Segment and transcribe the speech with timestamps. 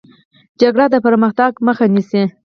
[0.61, 2.23] جګړه د پرمختګ مخه نیسي